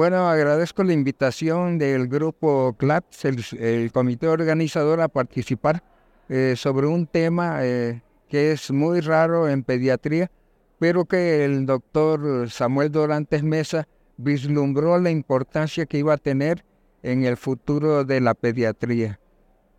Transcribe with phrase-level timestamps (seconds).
[0.00, 5.82] Bueno, agradezco la invitación del grupo CLAPS, el, comité organizador, a participar
[6.30, 10.30] eh, sobre un tema eh, que es muy raro en pediatría,
[10.78, 13.86] pero que el doctor Samuel Dorantes Mesa
[14.16, 16.64] vislumbró la importancia que iba a tener
[17.02, 19.20] en el futuro de la pediatría.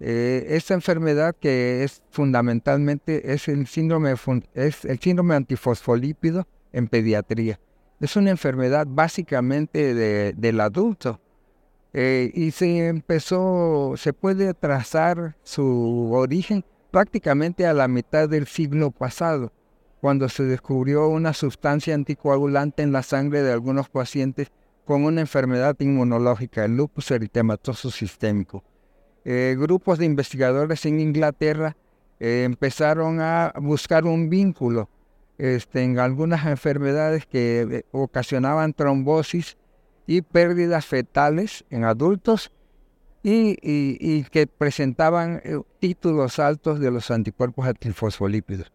[0.00, 4.14] Eh, esta enfermedad que es fundamentalmente es el síndrome,
[4.54, 7.60] es el síndrome antifosfolípido en pediatría.
[8.00, 9.94] Es una enfermedad básicamente
[10.34, 11.20] del adulto.
[11.92, 18.90] Eh, y se empezó, se puede trazar su origen prácticamente a la mitad del siglo
[18.90, 19.52] pasado,
[20.00, 24.52] cuando se descubrió una sustancia anticoagulante en la sangre de algunos pacientes
[24.84, 28.62] con una enfermedad inmunológica, el lupus eritematoso sistémico.
[29.24, 31.76] Eh, grupos de investigadores en Inglaterra
[32.20, 34.88] eh, empezaron a buscar un vínculo
[35.38, 39.56] este, en algunas enfermedades que eh, ocasionaban trombosis
[40.06, 42.52] y pérdidas fetales en adultos
[43.22, 45.42] y, que presentaban
[45.80, 48.72] títulos altos de los anticuerpos antifosfolípidos.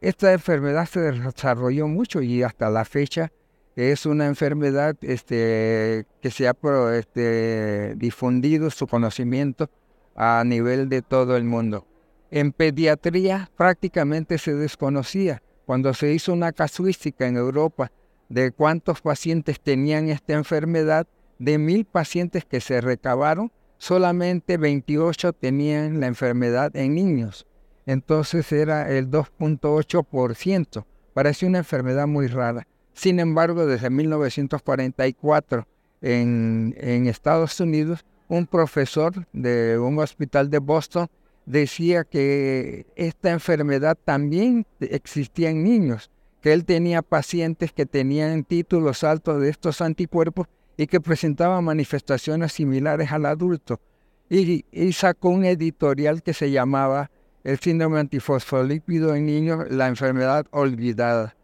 [0.00, 3.32] Esta enfermedad se desarrolló mucho y hasta la fecha
[3.76, 6.56] es una enfermedad este, que se ha
[6.94, 9.70] este, difundido su conocimiento
[10.14, 11.86] a nivel de todo el mundo.
[12.30, 15.42] En pediatría prácticamente se desconocía.
[15.70, 17.92] Cuando se hizo una casuística en Europa
[18.28, 21.06] de cuántos pacientes tenían esta enfermedad,
[21.38, 27.46] de mil pacientes que se recabaron, solamente 28 tenían la enfermedad en niños.
[27.86, 30.84] Entonces era el 2.8%.
[31.14, 32.66] Parece una enfermedad muy rara.
[32.92, 35.68] Sin embargo, desde 1944
[36.00, 41.08] en, en Estados Unidos, un profesor de un hospital de Boston
[41.50, 49.04] decía que esta enfermedad también existía en niños, que él tenía pacientes que tenían títulos
[49.04, 53.80] altos de estos anticuerpos y que presentaban manifestaciones similares al adulto.
[54.28, 57.10] Y, y, sacó un editorial que se llamaba
[57.42, 61.34] El síndrome antifosfolípido en niños, la enfermedad olvidada.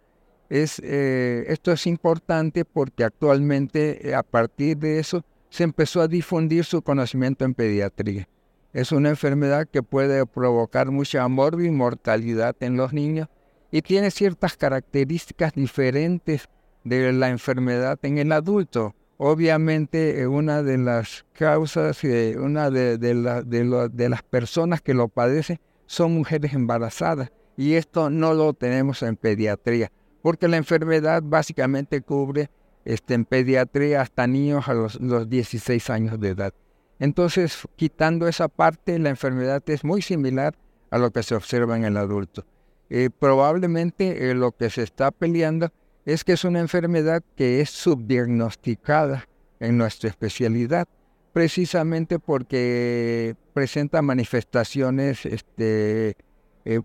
[0.48, 6.06] Es, eh, esto es importante porque actualmente eh, a partir de eso se empezó a
[6.06, 8.28] difundir su conocimiento en pediatría.
[8.76, 13.28] Es una enfermedad que puede provocar mucha mortalidad en los niños
[13.70, 16.50] y tiene ciertas características diferentes
[16.84, 18.94] de la enfermedad en el adulto.
[19.16, 22.04] Obviamente eh, una de las causas,
[22.38, 28.52] una de, de las personas que lo padecen son mujeres embarazadas y esto no lo
[28.52, 32.50] tenemos en pediatría porque la enfermedad básicamente cubre
[32.84, 34.98] este, en pediatría hasta niños a los,
[35.30, 36.52] 16 años de edad.
[36.98, 40.54] Entonces, quitando esa parte, la enfermedad es muy similar
[40.90, 42.44] a lo que se observa en el adulto.
[42.88, 45.72] Eh, probablemente eh, lo que se está peleando
[46.04, 50.86] es que es una enfermedad que es subdiagnosticada en nuestra especialidad,
[51.32, 56.16] precisamente porque presenta manifestaciones este,
[56.64, 56.80] eh,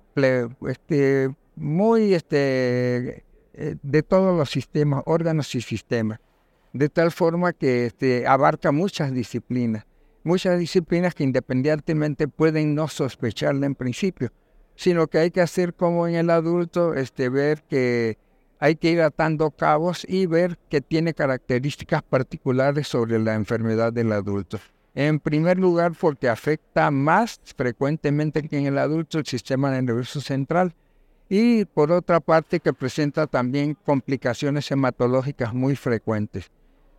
[0.68, 3.24] este, muy este,
[3.54, 6.20] de todos los sistemas, órganos y sistemas,
[6.74, 9.86] de tal forma que abarca muchas disciplinas,
[10.24, 14.32] muchas disciplinas que independientemente pueden no sospecharla en principio,
[14.76, 18.18] sino que hay que hacer como en el adulto, este, ver que
[18.60, 24.12] hay que ir atando cabos y ver que tiene características particulares sobre la enfermedad del
[24.12, 24.60] adulto.
[24.94, 30.76] En primer lugar, porque afecta más frecuentemente que en el adulto el sistema nervioso central,
[31.30, 36.52] y por otra parte que presenta también complicaciones hematológicas muy frecuentes.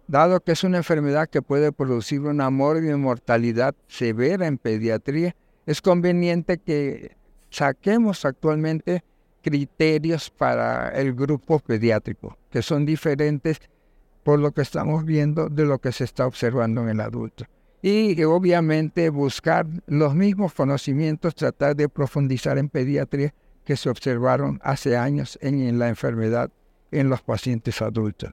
[0.09, 5.35] Dado que es una enfermedad que puede producir una mortalidad severa en pediatría,
[5.67, 7.17] es conveniente que
[7.51, 9.05] saquemos actualmente
[9.43, 13.61] criterios para el grupo pediátrico, que son diferentes
[14.23, 17.45] por lo que estamos viendo de lo que se está observando en el adulto.
[17.83, 23.35] Y obviamente buscar los mismos conocimientos, tratar de profundizar en pediatría
[23.65, 26.51] que se observaron hace años en, la enfermedad
[26.93, 28.33] en los pacientes adultos.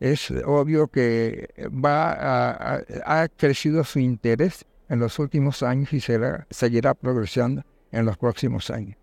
[0.00, 6.46] Es obvio que va a, ha crecido su interés en los últimos años y será,
[6.50, 8.96] seguirá progresando en los próximos años.